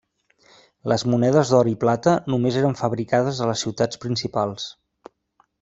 [0.93, 4.67] Les monedes d'or i plata només eren fabricades a les ciutats principals.